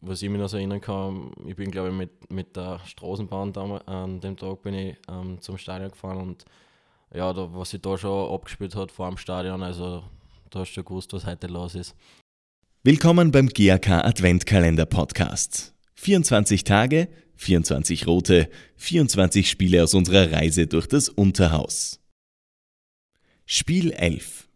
was 0.00 0.22
ich 0.22 0.30
mich 0.30 0.40
noch 0.40 0.48
so 0.48 0.56
erinnern 0.56 0.80
kann, 0.80 1.32
ich 1.46 1.56
bin 1.56 1.70
glaube 1.70 1.88
ich 1.88 1.94
mit, 1.94 2.30
mit 2.30 2.56
der 2.56 2.80
Straßenbahn 2.86 3.52
damals, 3.52 3.86
an 3.86 4.20
dem 4.20 4.36
Tag 4.36 4.62
bin 4.62 4.74
ich 4.74 4.96
ähm, 5.08 5.40
zum 5.40 5.58
Stadion 5.58 5.90
gefahren 5.90 6.18
und 6.18 6.44
ja, 7.12 7.32
da, 7.32 7.52
was 7.52 7.70
sich 7.70 7.80
da 7.80 7.98
schon 7.98 8.32
abgespielt 8.32 8.74
hat 8.76 8.92
vor 8.92 9.08
dem 9.08 9.18
Stadion, 9.18 9.62
also 9.62 10.04
da 10.50 10.60
hast 10.60 10.74
du 10.74 10.84
gewusst, 10.84 11.12
was 11.12 11.26
heute 11.26 11.48
los 11.48 11.74
ist. 11.74 11.94
Willkommen 12.82 13.30
beim 13.30 13.48
GAK 13.48 13.90
Adventkalender 13.90 14.86
Podcast. 14.86 15.74
24 15.96 16.64
Tage, 16.64 17.08
24 17.36 18.06
rote, 18.06 18.48
24 18.76 19.50
Spiele 19.50 19.82
aus 19.82 19.92
unserer 19.92 20.32
Reise 20.32 20.66
durch 20.66 20.86
das 20.86 21.08
Unterhaus. 21.10 22.00
Spiel 23.44 23.90
11 23.92 24.49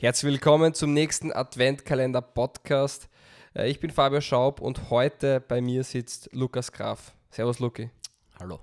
Herzlich 0.00 0.30
willkommen 0.34 0.74
zum 0.74 0.94
nächsten 0.94 1.32
Adventkalender-Podcast. 1.32 3.08
Äh, 3.52 3.68
ich 3.68 3.80
bin 3.80 3.90
Fabio 3.90 4.20
Schaub 4.20 4.60
und 4.60 4.90
heute 4.90 5.40
bei 5.40 5.60
mir 5.60 5.82
sitzt 5.82 6.28
Lukas 6.32 6.70
Graf. 6.70 7.16
Servus, 7.30 7.58
Luki. 7.58 7.90
Hallo. 8.38 8.60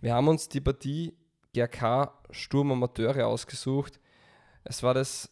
Wir 0.00 0.14
haben 0.14 0.26
uns 0.26 0.48
die 0.48 0.60
Partie 0.60 1.16
GRK 1.54 2.12
Sturm 2.32 2.72
Amateure 2.72 3.28
ausgesucht. 3.28 4.00
Es 4.64 4.82
war 4.82 4.94
das 4.94 5.30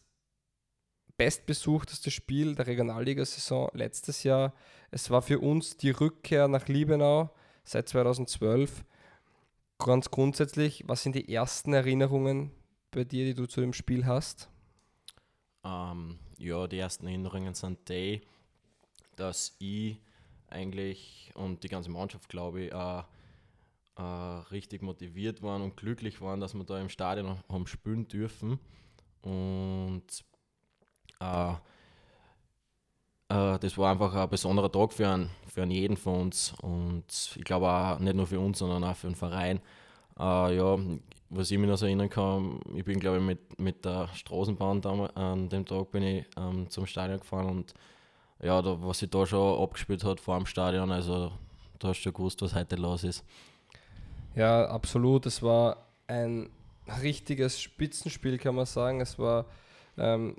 bestbesuchteste 1.17 2.09
Spiel 2.09 2.55
der 2.55 2.67
Regionalligasaison 2.67 3.71
letztes 3.73 4.23
Jahr. 4.23 4.53
Es 4.91 5.09
war 5.09 5.21
für 5.21 5.39
uns 5.39 5.75
die 5.75 5.91
Rückkehr 5.91 6.47
nach 6.47 6.69
Liebenau 6.69 7.35
seit 7.65 7.89
2012. 7.89 8.85
Ganz 9.77 10.09
grundsätzlich, 10.09 10.85
was 10.87 11.03
sind 11.03 11.17
die 11.17 11.33
ersten 11.33 11.73
Erinnerungen 11.73 12.51
bei 12.91 13.03
dir, 13.03 13.25
die 13.25 13.33
du 13.33 13.45
zu 13.45 13.59
dem 13.59 13.73
Spiel 13.73 14.05
hast? 14.05 14.47
Ähm, 15.67 16.19
ja, 16.37 16.67
die 16.67 16.79
ersten 16.79 17.07
Erinnerungen 17.07 17.53
sind 17.53 17.89
die, 17.89 18.21
dass 19.15 19.55
ich 19.59 19.97
eigentlich 20.49 21.31
und 21.35 21.63
die 21.63 21.67
ganze 21.67 21.89
Mannschaft, 21.89 22.29
glaube 22.29 22.61
ich, 22.61 22.71
äh, 22.71 23.03
äh, 23.97 24.01
richtig 24.51 24.81
motiviert 24.81 25.41
waren 25.41 25.61
und 25.61 25.75
glücklich 25.75 26.21
waren, 26.21 26.39
dass 26.39 26.53
wir 26.53 26.63
da 26.63 26.79
im 26.79 26.89
Stadion 26.89 27.39
haben 27.49 27.67
spielen 27.67 28.07
dürfen. 28.07 28.59
Und 29.21 30.05
äh, 31.19 31.51
äh, 33.29 33.59
das 33.59 33.77
war 33.77 33.91
einfach 33.91 34.13
ein 34.13 34.29
besonderer 34.29 34.71
Tag 34.71 34.93
für 34.93 35.09
einen, 35.09 35.29
für 35.47 35.63
einen 35.63 35.71
jeden 35.71 35.97
von 35.97 36.21
uns. 36.21 36.53
Und 36.61 37.33
ich 37.35 37.43
glaube 37.43 37.67
auch 37.67 37.99
nicht 37.99 38.15
nur 38.15 38.27
für 38.27 38.39
uns, 38.39 38.59
sondern 38.59 38.83
auch 38.83 38.95
für 38.95 39.07
den 39.07 39.15
Verein. 39.15 39.59
Äh, 40.17 40.55
ja, 40.55 40.77
was 41.29 41.51
ich 41.51 41.57
mich 41.57 41.69
noch 41.69 41.77
so 41.77 41.85
erinnern 41.85 42.09
kann, 42.09 42.59
ich 42.73 42.85
bin 42.85 42.99
glaube 42.99 43.17
ich 43.17 43.23
mit, 43.23 43.59
mit 43.59 43.85
der 43.85 44.07
Straßenbahn 44.13 44.81
damals, 44.81 45.15
an 45.15 45.49
dem 45.49 45.65
Tag 45.65 45.91
bin 45.91 46.03
ich 46.03 46.25
ähm, 46.37 46.69
zum 46.69 46.85
Stadion 46.85 47.19
gefahren 47.19 47.47
und 47.47 47.73
ja, 48.41 48.61
da, 48.61 48.77
was 48.81 48.99
sich 48.99 49.09
da 49.09 49.25
schon 49.25 49.61
abgespielt 49.61 50.03
hat 50.03 50.19
vor 50.19 50.37
dem 50.37 50.45
Stadion, 50.45 50.91
also 50.91 51.31
da 51.79 51.89
hast 51.89 52.03
du 52.03 52.11
gewusst, 52.11 52.41
was 52.41 52.53
heute 52.53 52.75
los 52.75 53.03
ist. 53.03 53.23
Ja, 54.35 54.67
absolut. 54.67 55.25
Es 55.25 55.41
war 55.41 55.87
ein 56.05 56.49
richtiges 57.01 57.59
Spitzenspiel, 57.59 58.37
kann 58.37 58.55
man 58.55 58.65
sagen. 58.65 59.01
Es 59.01 59.17
war, 59.17 59.45
ähm, 59.97 60.35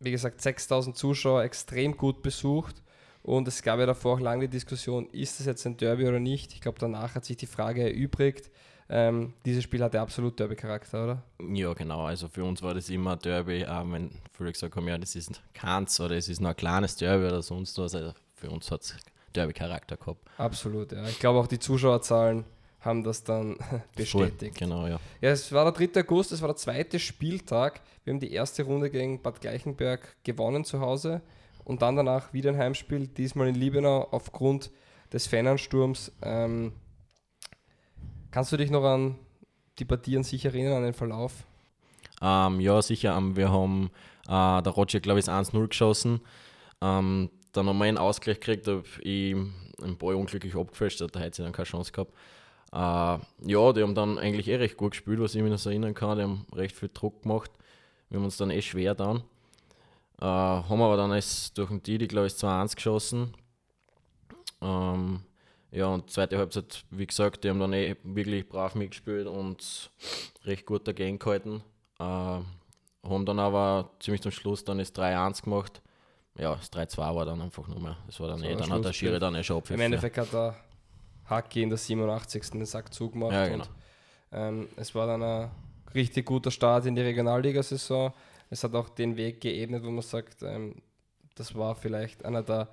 wie 0.00 0.10
gesagt, 0.10 0.40
6000 0.40 0.96
Zuschauer, 0.96 1.42
extrem 1.42 1.96
gut 1.96 2.22
besucht. 2.22 2.82
Und 3.22 3.48
es 3.48 3.62
gab 3.62 3.80
ja 3.80 3.86
davor 3.86 4.14
auch 4.16 4.20
lange 4.20 4.42
die 4.42 4.52
Diskussion, 4.52 5.08
ist 5.10 5.40
das 5.40 5.46
jetzt 5.46 5.66
ein 5.66 5.76
Derby 5.76 6.06
oder 6.06 6.20
nicht? 6.20 6.52
Ich 6.52 6.60
glaube, 6.60 6.78
danach 6.78 7.14
hat 7.14 7.24
sich 7.24 7.36
die 7.36 7.46
Frage 7.46 7.82
erübrigt. 7.82 8.50
Ähm, 8.88 9.32
dieses 9.46 9.64
Spiel 9.64 9.82
hatte 9.82 10.00
absolut 10.00 10.38
Derby-Charakter, 10.38 11.04
oder? 11.04 11.22
Ja, 11.52 11.72
genau. 11.72 12.04
Also 12.04 12.28
für 12.28 12.44
uns 12.44 12.62
war 12.62 12.74
das 12.74 12.90
immer 12.90 13.16
Derby, 13.16 13.64
auch 13.64 13.90
wenn 13.90 14.10
viele 14.32 14.52
gesagt 14.52 14.76
haben, 14.76 14.86
ja, 14.88 14.98
das 14.98 15.16
ist 15.16 15.40
keins 15.54 15.98
oder 16.00 16.16
es 16.16 16.28
ist 16.28 16.40
nur 16.40 16.50
ein 16.50 16.56
kleines 16.56 16.96
Derby 16.96 17.26
oder 17.26 17.42
sonst 17.42 17.78
was. 17.78 17.94
Also 17.94 18.12
für 18.34 18.50
uns 18.50 18.70
hat 18.70 18.82
es 18.82 18.96
Derby-Charakter 19.34 19.96
gehabt. 19.96 20.20
Absolut, 20.36 20.92
ja. 20.92 21.06
Ich 21.08 21.18
glaube 21.18 21.38
auch 21.38 21.46
die 21.46 21.58
Zuschauerzahlen 21.58 22.44
haben 22.80 23.02
das 23.02 23.24
dann 23.24 23.56
bestätigt. 23.96 24.58
Voll, 24.58 24.68
genau, 24.68 24.86
ja. 24.86 25.00
Ja, 25.20 25.30
es 25.30 25.50
war 25.52 25.70
der 25.70 25.88
3. 25.88 26.00
August, 26.00 26.32
es 26.32 26.42
war 26.42 26.48
der 26.48 26.56
zweite 26.56 26.98
Spieltag. 26.98 27.80
Wir 28.04 28.12
haben 28.12 28.20
die 28.20 28.32
erste 28.32 28.64
Runde 28.64 28.90
gegen 28.90 29.22
Bad 29.22 29.40
Gleichenberg 29.40 30.16
gewonnen 30.24 30.64
zu 30.64 30.80
Hause 30.80 31.22
und 31.64 31.80
dann 31.80 31.96
danach 31.96 32.32
wieder 32.34 32.50
ein 32.50 32.58
Heimspiel, 32.58 33.06
diesmal 33.06 33.48
in 33.48 33.54
Liebenau 33.54 34.08
aufgrund 34.10 34.70
des 35.12 35.26
Fanansturms. 35.26 36.12
Ähm, 36.22 36.72
Kannst 38.34 38.50
du 38.50 38.56
dich 38.56 38.68
noch 38.68 38.82
an 38.82 39.14
die 39.78 39.84
Partie 39.84 40.16
an 40.16 40.24
sich 40.24 40.44
erinnern, 40.44 40.78
an 40.78 40.82
den 40.82 40.92
Verlauf? 40.92 41.44
Ähm, 42.20 42.58
ja, 42.58 42.82
sicher. 42.82 43.16
Ähm, 43.16 43.36
wir 43.36 43.52
haben, 43.52 43.92
äh, 44.26 44.60
der 44.60 44.72
Roger, 44.72 44.98
glaube 44.98 45.20
ich, 45.20 45.26
1-0 45.26 45.68
geschossen. 45.68 46.20
Ähm, 46.80 47.30
dann 47.52 47.68
haben 47.68 47.78
wir 47.78 47.84
einen 47.84 47.96
Ausgleich 47.96 48.40
gekriegt, 48.40 48.66
habe 48.66 48.82
ich 49.02 49.36
einen 49.36 49.96
Ball 49.98 50.16
unglücklich 50.16 50.56
abgefälscht, 50.56 51.00
da 51.00 51.20
hätte 51.20 51.36
sie 51.36 51.42
dann 51.44 51.52
keine 51.52 51.66
Chance 51.66 51.92
gehabt. 51.92 52.12
Äh, 52.72 53.52
ja, 53.52 53.72
die 53.72 53.82
haben 53.82 53.94
dann 53.94 54.18
eigentlich 54.18 54.48
eh 54.48 54.56
recht 54.56 54.76
gut 54.76 54.94
gespielt, 54.94 55.20
was 55.20 55.36
ich 55.36 55.40
mich 55.40 55.52
noch 55.52 55.64
erinnern 55.64 55.94
kann. 55.94 56.18
Die 56.18 56.24
haben 56.24 56.44
recht 56.52 56.74
viel 56.74 56.90
Druck 56.92 57.22
gemacht. 57.22 57.52
Wir 58.08 58.18
haben 58.18 58.24
uns 58.24 58.36
dann 58.36 58.50
eh 58.50 58.62
schwer 58.62 58.96
dann. 58.96 59.18
Äh, 60.20 60.24
haben 60.24 60.82
aber 60.82 60.96
dann 60.96 61.12
erst 61.12 61.56
durch 61.56 61.68
den 61.68 61.84
Didi, 61.84 62.08
glaube 62.08 62.26
ich, 62.26 62.32
2-1 62.32 62.74
geschossen. 62.74 63.32
Ähm, 64.60 65.20
ja, 65.74 65.86
und 65.88 66.08
zweite 66.08 66.38
Halbzeit, 66.38 66.84
wie 66.90 67.06
gesagt, 67.06 67.42
die 67.42 67.50
haben 67.50 67.58
dann 67.58 67.72
eh 67.72 67.96
wirklich 68.04 68.48
brav 68.48 68.76
mitgespielt 68.76 69.26
und 69.26 69.90
recht 70.44 70.66
gut 70.66 70.86
dagegen 70.86 71.18
gehalten. 71.18 71.64
Äh, 71.98 72.02
haben 72.02 73.26
dann 73.26 73.40
aber 73.40 73.90
ziemlich 73.98 74.22
zum 74.22 74.30
Schluss 74.30 74.64
dann 74.64 74.78
das 74.78 74.94
3-1 74.94 75.42
gemacht. 75.42 75.82
Ja, 76.38 76.54
das 76.54 76.72
3-2 76.72 76.96
war 77.14 77.24
dann 77.24 77.40
einfach 77.40 77.66
nur 77.66 77.80
mehr. 77.80 77.96
Das 78.06 78.20
war 78.20 78.28
dann 78.28 78.38
so 78.38 78.44
eh, 78.44 78.54
dann 78.54 78.70
hat 78.70 78.84
der 78.84 78.92
Schiri 78.92 79.18
dann 79.18 79.34
eh 79.34 79.42
schon 79.42 79.58
abpfiff. 79.58 79.74
Im 79.74 79.80
Endeffekt 79.80 80.16
hat 80.16 80.32
der 80.32 80.56
Haki 81.26 81.62
in 81.62 81.70
der 81.70 81.78
87. 81.78 82.50
den 82.50 82.66
Sack 82.66 82.94
zugemacht. 82.94 83.32
Ja, 83.32 83.48
genau. 83.48 83.64
Und, 83.64 83.70
ähm, 84.32 84.68
es 84.76 84.94
war 84.94 85.08
dann 85.08 85.22
ein 85.22 85.50
richtig 85.92 86.24
guter 86.26 86.52
Start 86.52 86.86
in 86.86 86.94
die 86.94 87.02
Regionalligasaison. 87.02 88.12
Es 88.48 88.62
hat 88.62 88.74
auch 88.74 88.90
den 88.90 89.16
Weg 89.16 89.40
geebnet, 89.40 89.82
wo 89.84 89.90
man 89.90 90.02
sagt, 90.02 90.42
ähm, 90.42 90.76
das 91.34 91.54
war 91.56 91.74
vielleicht 91.74 92.24
einer 92.24 92.42
der 92.42 92.68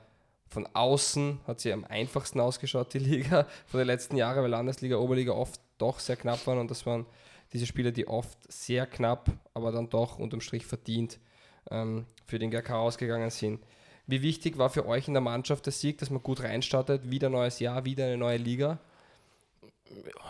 von 0.51 0.67
außen 0.73 1.39
hat 1.47 1.61
sie 1.61 1.71
am 1.71 1.85
einfachsten 1.85 2.39
ausgeschaut, 2.41 2.93
die 2.93 2.99
Liga 2.99 3.47
von 3.65 3.79
den 3.79 3.87
letzten 3.87 4.17
Jahren, 4.17 4.43
weil 4.43 4.49
Landesliga, 4.49 4.97
Oberliga 4.97 5.31
oft 5.31 5.61
doch 5.77 5.99
sehr 5.99 6.17
knapp 6.17 6.45
waren 6.45 6.59
und 6.59 6.69
das 6.69 6.85
waren 6.85 7.05
diese 7.53 7.65
Spiele, 7.65 7.91
die 7.91 8.07
oft 8.07 8.37
sehr 8.51 8.85
knapp, 8.85 9.31
aber 9.53 9.71
dann 9.71 9.89
doch 9.89 10.19
unterm 10.19 10.41
Strich 10.41 10.65
verdient 10.65 11.19
ähm, 11.69 12.05
für 12.25 12.37
den 12.37 12.51
GK 12.51 12.71
ausgegangen 12.71 13.29
sind. 13.29 13.61
Wie 14.07 14.21
wichtig 14.21 14.57
war 14.57 14.69
für 14.69 14.85
euch 14.85 15.07
in 15.07 15.13
der 15.13 15.21
Mannschaft 15.21 15.65
der 15.65 15.73
Sieg, 15.73 15.97
dass 15.99 16.09
man 16.09 16.21
gut 16.21 16.43
reinstartet, 16.43 17.09
wieder 17.09 17.29
neues 17.29 17.59
Jahr, 17.59 17.85
wieder 17.85 18.05
eine 18.05 18.17
neue 18.17 18.37
Liga? 18.37 18.79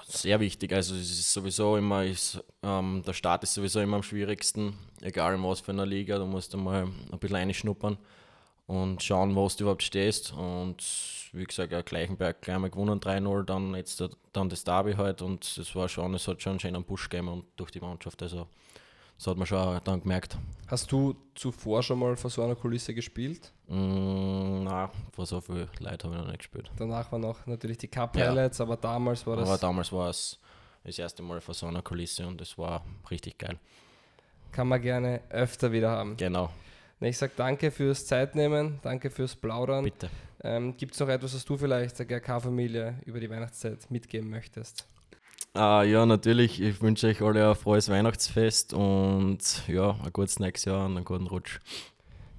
Sehr 0.08 0.40
wichtig. 0.40 0.72
Also 0.74 0.96
es 0.96 1.10
ist 1.10 1.34
sowieso 1.34 1.78
immer, 1.78 2.04
ist, 2.04 2.44
ähm, 2.62 3.02
der 3.06 3.14
Start 3.14 3.44
ist 3.44 3.56
sowieso 3.56 3.80
immer 3.80 3.98
am 3.98 4.04
schwierigsten, 4.04 4.78
egal 5.02 5.34
in 5.34 5.44
was 5.44 5.62
für 5.62 5.72
einer 5.72 5.86
Liga, 5.86 6.20
da 6.20 6.26
musst 6.26 6.54
du 6.54 6.58
mal 6.58 6.84
ein 7.12 7.20
bisschen 7.20 7.38
reinschnuppern 7.38 7.98
und 8.72 9.04
schauen, 9.04 9.36
wo 9.36 9.50
du 9.50 9.64
überhaupt 9.64 9.84
stehst. 9.84 10.32
Und 10.32 10.78
wie 11.34 11.44
gesagt, 11.44 11.74
ja, 11.74 11.82
Gleichenberg 11.82 12.42
gleich 12.42 12.58
mal 12.58 12.70
gewonnen 12.70 13.02
3-0, 13.02 13.44
dann 13.44 13.76
jetzt 13.76 14.02
dann 14.32 14.48
das 14.48 14.64
Derby 14.64 14.94
halt 14.94 15.22
und 15.22 15.44
es 15.44 15.76
war 15.76 15.90
schon, 15.90 16.14
es 16.14 16.28
hat 16.28 16.42
schon 16.42 16.52
einen 16.52 16.59
schönen 16.62 16.84
Push 16.86 17.10
gegeben 17.10 17.28
und 17.28 17.46
durch 17.58 17.72
die 17.72 17.81
Mannschaft. 17.81 18.24
Also 18.24 18.48
das 19.18 19.28
hat 19.28 19.38
man 19.38 19.46
schon 19.46 19.81
dann 19.84 20.02
gemerkt. 20.02 20.38
Hast 20.68 20.90
du 20.90 21.16
zuvor 21.36 21.84
schon 21.84 22.00
mal 22.00 22.16
vor 22.16 22.30
so 22.30 22.44
einer 22.44 22.56
Kulisse 22.56 22.94
gespielt? 22.94 23.52
Mm, 23.68 24.64
nein, 24.64 24.90
vor 25.12 25.26
so 25.26 25.42
viel 25.42 25.68
Leuten 25.80 26.04
habe 26.04 26.16
ich 26.16 26.22
noch 26.22 26.28
nicht 26.28 26.40
gespielt. 26.40 26.72
Danach 26.78 27.12
waren 27.12 27.26
auch 27.26 27.46
natürlich 27.46 27.78
die 27.78 27.90
Cup-Highlights, 27.90 28.60
ja. 28.60 28.66
aber 28.66 28.78
damals 28.78 29.28
war 29.28 29.36
das. 29.36 29.50
Aber 29.50 29.58
damals 29.58 29.92
war 29.92 30.10
es 30.10 30.40
das 30.86 30.98
erste 30.98 31.24
Mal 31.24 31.42
vor 31.42 31.54
so 31.54 31.66
einer 31.66 31.81
Kulisse 31.81 32.26
und 32.26 32.40
es 32.40 32.58
war 32.58 32.86
richtig 33.10 33.38
geil. 33.38 33.60
Kann 34.54 34.70
man 34.70 34.81
gerne 34.81 35.22
öfter 35.30 35.74
wieder 35.74 35.92
haben. 35.92 36.16
Genau. 36.16 36.50
Ich 37.03 37.17
sage 37.17 37.34
danke 37.35 37.72
fürs 37.72 38.06
Zeitnehmen, 38.06 38.80
danke 38.83 39.09
fürs 39.09 39.36
Plaudern. 39.36 39.83
Bitte. 39.83 40.09
Ähm, 40.44 40.77
Gibt 40.77 40.94
es 40.94 41.00
noch 41.00 41.09
etwas, 41.09 41.33
was 41.33 41.44
du 41.44 41.57
vielleicht 41.57 41.98
der 41.98 42.06
GRK-Familie 42.06 43.00
über 43.06 43.19
die 43.19 43.30
Weihnachtszeit 43.30 43.89
mitgeben 43.89 44.30
möchtest? 44.30 44.88
Uh, 45.56 45.81
ja, 45.81 46.06
natürlich. 46.06 46.62
Ich 46.62 46.81
wünsche 46.81 47.07
euch 47.07 47.21
alle 47.21 47.50
ein 47.50 47.56
frohes 47.56 47.89
Weihnachtsfest 47.89 48.74
und 48.74 49.39
ja, 49.68 50.00
ein 50.03 50.13
gutes 50.13 50.39
nächstes 50.39 50.65
Jahr 50.65 50.86
und 50.86 50.95
einen 50.95 51.06
guten 51.06 51.27
Rutsch. 51.27 51.59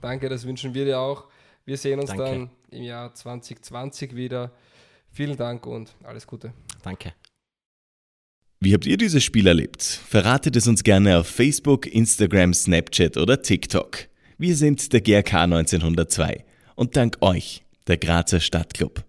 Danke, 0.00 0.28
das 0.28 0.46
wünschen 0.46 0.74
wir 0.74 0.84
dir 0.84 1.00
auch. 1.00 1.24
Wir 1.64 1.76
sehen 1.76 1.98
uns 1.98 2.10
Danke. 2.10 2.24
dann 2.24 2.50
im 2.70 2.82
Jahr 2.84 3.12
2020 3.12 4.14
wieder. 4.14 4.52
Vielen 5.10 5.36
Dank 5.36 5.66
und 5.66 5.94
alles 6.04 6.26
Gute. 6.26 6.52
Danke. 6.82 7.12
Wie 8.60 8.72
habt 8.74 8.86
ihr 8.86 8.96
dieses 8.96 9.24
Spiel 9.24 9.48
erlebt? 9.48 9.82
Verratet 9.82 10.54
es 10.54 10.68
uns 10.68 10.84
gerne 10.84 11.18
auf 11.18 11.26
Facebook, 11.26 11.86
Instagram, 11.86 12.54
Snapchat 12.54 13.16
oder 13.16 13.42
TikTok. 13.42 14.11
Wir 14.38 14.56
sind 14.56 14.92
der 14.92 15.00
GRK 15.00 15.42
1902 15.42 16.44
und 16.74 16.96
dank 16.96 17.18
euch 17.20 17.62
der 17.86 17.98
Grazer 17.98 18.40
Stadtclub. 18.40 19.04